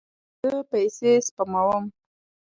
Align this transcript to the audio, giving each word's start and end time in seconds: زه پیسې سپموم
زه 0.41 0.51
پیسې 0.69 1.11
سپموم 1.27 1.83